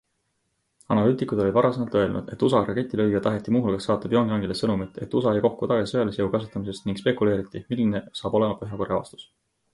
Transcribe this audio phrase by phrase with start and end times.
[0.93, 5.35] Analüütikud olid varasemalt öelnud, et USA raketilöögiga taheti muu hulgas saata Pyongyangile sõnumit, et USA
[5.37, 9.31] ei kohku tagasi sõjalise jõu kasutamisest ning spekuleeriti, milline saab olema Põhja-Korea vastus.